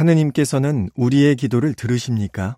하느님께서는 0.00 0.88
우리의 0.94 1.36
기도를 1.36 1.74
들으십니까? 1.74 2.56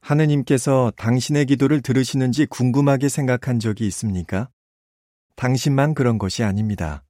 하느님께서 0.00 0.92
당신의 0.96 1.46
기도를 1.46 1.82
들으시는지 1.82 2.46
궁금하게 2.46 3.08
생각한 3.08 3.58
적이 3.58 3.88
있습니까? 3.88 4.48
당신만 5.34 5.94
그런 5.94 6.18
것이 6.18 6.44
아닙니다. 6.44 7.02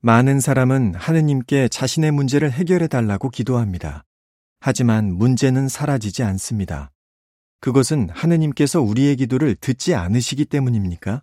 많은 0.00 0.40
사람은 0.40 0.94
하느님께 0.94 1.68
자신의 1.68 2.10
문제를 2.12 2.52
해결해 2.52 2.88
달라고 2.88 3.28
기도합니다. 3.28 4.04
하지만 4.60 5.12
문제는 5.12 5.68
사라지지 5.68 6.22
않습니다. 6.22 6.90
그것은 7.60 8.08
하느님께서 8.10 8.80
우리의 8.80 9.16
기도를 9.16 9.56
듣지 9.56 9.94
않으시기 9.94 10.46
때문입니까? 10.46 11.22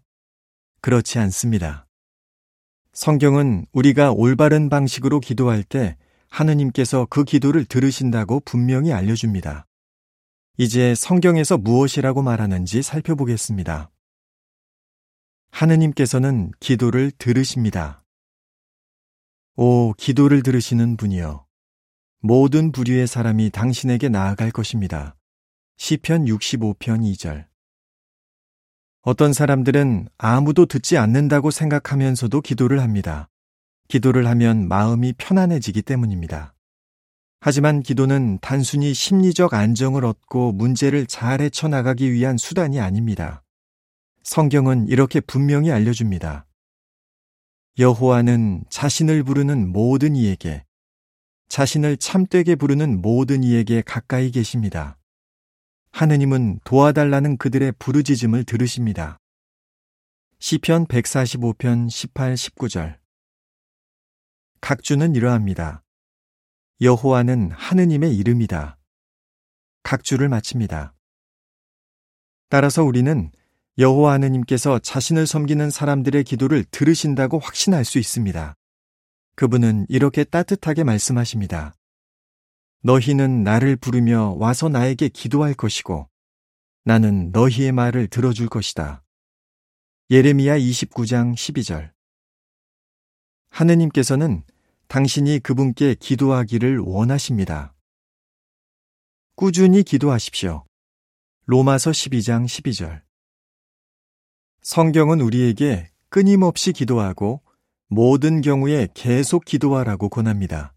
그렇지 0.82 1.18
않습니다. 1.20 1.88
성경은 2.93 3.66
우리가 3.71 4.12
올바른 4.12 4.70
방식으로 4.70 5.20
기도할 5.20 5.64
때 5.64 5.98
하느님께서 6.32 7.05
그 7.09 7.23
기도를 7.23 7.66
들으신다고 7.66 8.39
분명히 8.39 8.94
알려줍니다. 8.94 9.67
이제 10.58 10.95
성경에서 10.95 11.58
무엇이라고 11.58 12.23
말하는지 12.23 12.81
살펴보겠습니다. 12.81 13.91
하느님께서는 15.52 16.52
기도를 16.59 17.12
들으십니다. 17.17 18.03
오, 19.58 19.94
기도를 19.94 20.41
들으시는 20.44 20.98
분이여. 20.98 21.45
모든 22.22 22.72
부류의 22.72 23.08
사람이 23.08 23.50
당신에게 23.50 24.08
나아갈 24.08 24.52
것입니다. 24.52 25.17
시편 25.77 26.25
65편 26.25 27.02
2절. 27.13 27.48
어떤 29.02 29.34
사람들은 29.34 30.08
아무도 30.17 30.67
듣지 30.67 30.98
않는다고 30.98 31.52
생각하면서도 31.52 32.39
기도를 32.41 32.80
합니다. 32.81 33.30
기도를 33.91 34.26
하면 34.26 34.70
마음이 34.70 35.13
편안해지기 35.18 35.81
때문입니다. 35.81 36.54
하지만 37.41 37.84
기도는 37.84 38.40
단순히 38.40 38.94
심리적 38.94 39.53
안정을 39.53 40.06
얻고 40.06 40.53
문제를 40.53 41.08
잘 41.08 41.42
헤쳐나가기 41.42 42.14
위한 42.14 42.38
수단이 42.38 42.80
아닙니다. 42.80 43.44
성경은 44.23 44.88
이렇게 44.88 45.19
분명히 45.19 45.72
알려줍니다. 45.72 46.45
여호와는 47.80 48.64
자신을 48.69 49.23
부르는 49.23 49.69
모든 49.73 50.16
이에게, 50.16 50.64
자신을 51.50 51.97
참되게 51.97 52.56
부르는 52.56 53.02
모든 53.02 53.44
이에게 53.44 53.81
가까이 53.81 54.31
계십니다. 54.31 54.97
하느님은 55.92 56.59
도와달라는 56.64 57.36
그들의 57.36 57.73
부르짖음을 57.78 58.45
들으십니다. 58.45 59.17
시편 60.39 60.86
145편 60.86 61.89
18, 61.89 62.36
19절 62.36 63.00
각주는 64.62 65.16
이러합니다. 65.16 65.84
여호와는 66.81 67.50
하느님의 67.52 68.16
이름이다. 68.16 68.78
각주를 69.81 70.30
마칩니다. 70.30 70.94
따라서 72.48 72.84
우리는 72.84 73.31
여호와 73.80 74.14
하느님께서 74.14 74.78
자신을 74.78 75.26
섬기는 75.26 75.72
사람들의 75.72 76.23
기도를 76.23 76.64
들으신다고 76.70 77.40
확신할 77.40 77.84
수 77.84 77.98
있습니다. 77.98 78.56
그분은 79.36 79.88
이렇게 79.90 80.23
따뜻하게 80.23 80.84
말씀하십니다. 80.84 81.73
너희는 82.84 83.44
나를 83.44 83.75
부르며 83.75 84.36
와서 84.38 84.70
나에게 84.70 85.09
기도할 85.09 85.56
것이고 85.56 86.08
나는 86.84 87.31
너희의 87.31 87.72
말을 87.72 88.08
들어줄 88.08 88.48
것이다. 88.48 89.03
예레미야 90.12 90.59
29장 90.59 91.34
12절 91.34 91.92
하느님께서는 93.50 94.44
당신이 94.92 95.39
그분께 95.39 95.95
기도하기를 95.97 96.80
원하십니다. 96.80 97.73
꾸준히 99.38 99.84
기도하십시오. 99.84 100.66
로마서 101.45 101.92
12장 101.92 102.44
12절. 102.44 103.02
성경은 104.62 105.22
우리에게 105.22 105.90
끊임없이 106.09 106.74
기도하고 106.74 107.41
모든 107.88 108.41
경우에 108.41 108.90
계속 108.94 109.46
기도하라고 109.46 110.09
권합니다. 110.09 110.74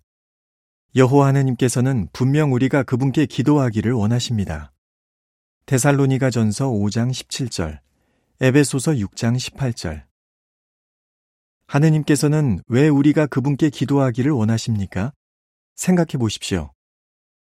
여호와 0.94 1.26
하느님께서는 1.26 2.06
분명 2.12 2.52
우리가 2.52 2.84
그분께 2.84 3.26
기도하기를 3.26 3.90
원하십니다. 3.94 4.72
데살로니가 5.66 6.30
전서 6.30 6.68
5장 6.68 7.10
17절, 7.10 7.80
에베소서 8.40 8.92
6장 8.92 9.36
18절, 9.36 10.04
하느님께서는 11.74 12.60
왜 12.68 12.88
우리가 12.88 13.26
그분께 13.26 13.68
기도하기를 13.68 14.30
원하십니까? 14.30 15.12
생각해 15.74 16.18
보십시오. 16.20 16.72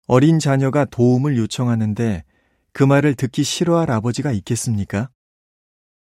어린 0.08 0.40
자녀가 0.40 0.86
도움을 0.86 1.38
요청하는데 1.38 2.24
그 2.72 2.84
말을 2.84 3.14
듣기 3.14 3.44
싫어할 3.44 3.92
아버지가 3.92 4.32
있겠습니까? 4.32 5.10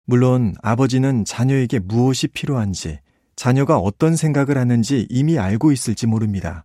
물론 0.06 0.54
아버지는 0.62 1.26
자녀에게 1.26 1.78
무엇이 1.80 2.26
필요한지, 2.26 3.00
자녀가 3.36 3.76
어떤 3.76 4.16
생각을 4.16 4.56
하는지 4.56 5.06
이미 5.10 5.38
알고 5.38 5.70
있을지 5.70 6.06
모릅니다. 6.06 6.64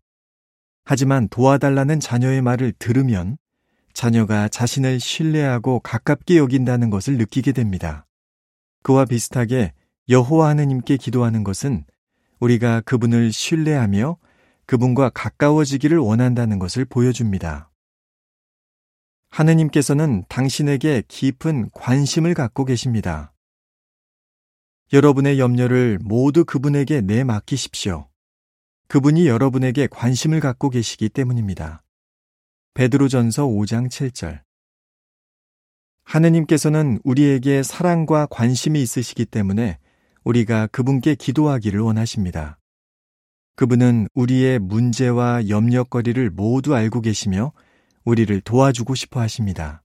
하지만 0.85 1.27
도와달라는 1.27 1.99
자녀의 1.99 2.41
말을 2.41 2.73
들으면 2.79 3.37
자녀가 3.93 4.47
자신을 4.47 5.01
신뢰하고 5.01 5.81
가깝게 5.81 6.37
여긴다는 6.37 6.89
것을 6.89 7.17
느끼게 7.17 7.51
됩니다. 7.51 8.05
그와 8.83 9.03
비슷하게 9.03 9.73
여호와 10.09 10.49
하느님께 10.49 10.97
기도하는 10.97 11.43
것은 11.43 11.85
우리가 12.39 12.81
그분을 12.81 13.31
신뢰하며 13.31 14.17
그분과 14.65 15.09
가까워지기를 15.09 15.97
원한다는 15.97 16.59
것을 16.59 16.85
보여줍니다. 16.85 17.71
하느님께서는 19.29 20.23
당신에게 20.29 21.03
깊은 21.07 21.69
관심을 21.73 22.33
갖고 22.33 22.65
계십니다. 22.65 23.33
여러분의 24.93 25.39
염려를 25.39 25.99
모두 26.01 26.45
그분에게 26.45 27.01
내맡기십시오. 27.01 28.07
그분이 28.87 29.27
여러분에게 29.27 29.87
관심을 29.87 30.39
갖고 30.39 30.69
계시기 30.69 31.09
때문입니다. 31.09 31.83
베드로전서 32.73 33.45
5장 33.47 33.89
7절 33.89 34.41
하느님께서는 36.03 36.99
우리에게 37.03 37.63
사랑과 37.63 38.27
관심이 38.27 38.81
있으시기 38.81 39.25
때문에 39.25 39.77
우리가 40.27 40.67
그분께 40.67 41.15
기도하기를 41.15 41.79
원하십니다. 41.79 42.59
그분은 43.55 44.09
우리의 44.13 44.59
문제와 44.59 45.47
염려거리를 45.47 46.29
모두 46.31 46.75
알고 46.75 46.99
계시며 46.99 47.53
우리를 48.03 48.41
도와주고 48.41 48.93
싶어 48.93 49.21
하십니다. 49.21 49.83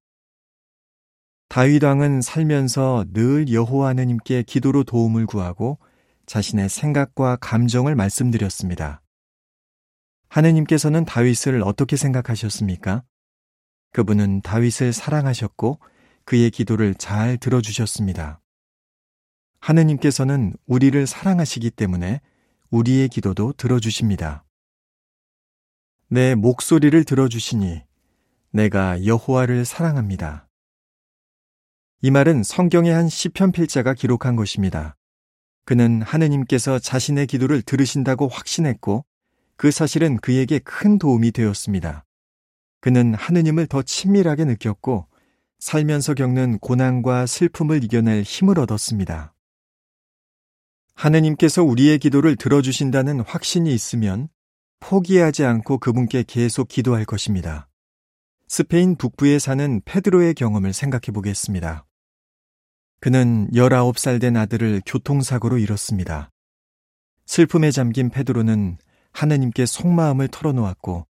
다윗 1.49 1.85
왕은 1.85 2.23
살면서 2.23 3.05
늘 3.13 3.53
여호와 3.53 3.91
하느님께 3.91 4.43
기도로 4.43 4.83
도움을 4.83 5.27
구하고 5.27 5.79
자신의 6.27 6.69
생각과 6.69 7.37
감정을 7.37 7.95
말씀드렸습니다. 7.95 9.01
하느님께서는 10.29 11.05
다윗을 11.05 11.63
어떻게 11.63 11.97
생각하셨습니까? 11.97 13.05
그분은 13.93 14.41
다윗을 14.41 14.93
사랑하셨고 14.93 15.79
그의 16.25 16.51
기도를 16.51 16.95
잘 16.97 17.37
들어주셨습니다. 17.37 18.42
하느님께서는 19.63 20.55
우리를 20.67 21.07
사랑하시기 21.07 21.71
때문에 21.71 22.21
우리의 22.71 23.09
기도도 23.09 23.53
들어주십니다. 23.53 24.45
내 26.09 26.35
목소리를 26.35 27.05
들어주시니 27.05 27.83
내가 28.51 29.07
여호와를 29.07 29.65
사랑합니다. 29.65 30.49
이 32.03 32.11
말은 32.11 32.43
성경의 32.43 32.93
한 32.93 33.09
시편 33.09 33.53
필자가 33.53 33.95
기록한 33.95 34.35
것입니다. 34.35 34.97
그는 35.65 36.03
하느님께서 36.03 36.81
자신의 36.81 37.29
기도를 37.29 37.63
들으신다고 37.63 38.27
확신했고 38.27 39.05
그 39.57 39.71
사실은 39.71 40.17
그에게 40.17 40.59
큰 40.59 40.99
도움이 40.99 41.31
되었습니다. 41.31 42.05
그는 42.81 43.15
하느님을 43.15 43.69
더 43.69 43.83
친밀하게 43.83 44.45
느꼈고 44.45 45.07
살면서 45.61 46.15
겪는 46.15 46.59
고난과 46.59 47.27
슬픔을 47.27 47.85
이겨낼 47.85 48.25
힘을 48.25 48.59
얻었습니다. 48.59 49.32
하느님께서 51.03 51.65
우리의 51.65 51.99
기도를 51.99 52.37
들어주신다는 52.37 53.21
확신이 53.21 53.75
있으면 53.75 54.29
포기하지 54.79 55.45
않고 55.45 55.79
그분께 55.79 56.23
계속 56.25 56.69
기도할 56.69 57.05
것입니다. 57.05 57.69
스페인 58.47 58.95
북부에 58.95 59.41
사는 59.41 59.81
페드로의 59.85 60.35
경험을 60.35 60.73
생각해 60.73 61.13
보겠습니다. 61.13 61.87
그는 63.01 63.51
19살 63.51 64.21
된 64.21 64.37
아들을 64.37 64.83
교통사고로 64.87 65.59
잃었습니다. 65.59 66.31
슬픔에 67.27 67.73
잠긴 67.73 68.09
페드로는 68.09 68.79
하느님께 69.13 69.67
속마음을 69.67 70.29
털어놓았고 70.29 71.09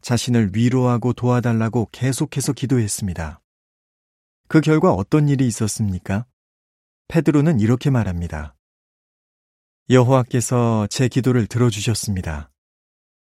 자신을 0.00 0.52
위로하고 0.54 1.12
도와달라고 1.12 1.90
계속해서 1.92 2.54
기도했습니다. 2.54 3.42
그 4.48 4.62
결과 4.62 4.94
어떤 4.94 5.28
일이 5.28 5.46
있었습니까? 5.46 6.24
페드로는 7.08 7.60
이렇게 7.60 7.90
말합니다. 7.90 8.54
여호와께서 9.90 10.86
제 10.88 11.08
기도를 11.08 11.46
들어주셨습니다. 11.46 12.50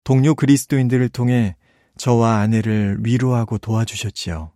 동료 0.05 0.35
그리스도인들을 0.35 1.09
통해 1.09 1.57
저와 1.97 2.37
아내를 2.41 2.99
위로하고 3.01 3.57
도와주셨지요. 3.57 4.53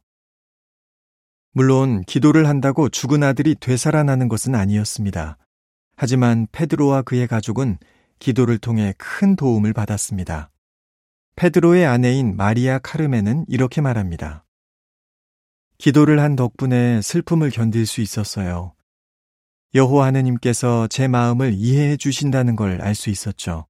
물론 1.52 2.02
기도를 2.02 2.46
한다고 2.46 2.90
죽은 2.90 3.22
아들이 3.22 3.54
되살아나는 3.54 4.28
것은 4.28 4.54
아니었습니다. 4.54 5.38
하지만 5.96 6.46
페드로와 6.52 7.02
그의 7.02 7.26
가족은 7.26 7.78
기도를 8.18 8.58
통해 8.58 8.92
큰 8.98 9.34
도움을 9.34 9.72
받았습니다. 9.72 10.50
페드로의 11.36 11.86
아내인 11.86 12.36
마리아 12.36 12.78
카르멘은 12.78 13.46
이렇게 13.48 13.80
말합니다. 13.80 14.44
기도를 15.78 16.20
한 16.20 16.36
덕분에 16.36 17.00
슬픔을 17.00 17.50
견딜 17.50 17.86
수 17.86 18.02
있었어요. 18.02 18.73
여호와 19.74 20.06
하느님께서 20.06 20.86
제 20.86 21.08
마음을 21.08 21.52
이해해 21.52 21.96
주신다는 21.96 22.54
걸 22.54 22.80
알 22.80 22.94
수 22.94 23.10
있었죠. 23.10 23.66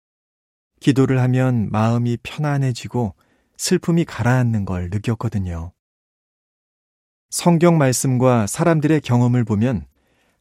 기도를 0.80 1.20
하면 1.22 1.70
마음이 1.70 2.18
편안해지고 2.22 3.14
슬픔이 3.56 4.04
가라앉는 4.04 4.66
걸 4.66 4.90
느꼈거든요. 4.90 5.72
성경 7.30 7.78
말씀과 7.78 8.46
사람들의 8.46 9.00
경험을 9.00 9.44
보면 9.44 9.86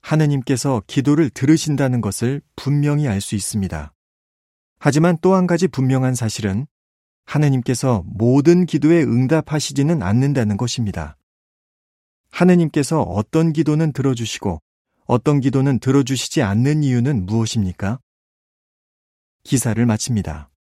하느님께서 0.02 0.82
기도를 0.86 1.30
들으신다는 1.30 2.02
것을 2.02 2.42
분명히 2.58 3.08
알 3.08 3.22
수 3.22 3.36
있습니다. 3.36 3.94
하지만 4.80 5.18
또 5.22 5.34
한 5.34 5.48
가지 5.48 5.70
분명한 5.70 6.14
사실은 6.14 6.68
하느님께서 7.26 8.04
모든 8.06 8.66
기도에 8.66 9.02
응답하시지는 9.04 10.04
않는다는 10.04 10.58
것입니다. 10.58 11.16
하느님께서 12.32 13.02
어떤 13.02 13.54
기도는 13.54 13.94
들어주시고 13.94 14.62
어떤 15.06 15.40
기도는 15.40 15.80
들어주시지 15.80 16.42
않는 16.42 16.84
이유는 16.84 17.26
무엇입니까? 17.26 18.00
기사를 19.44 19.86
마칩니다. 19.86 20.53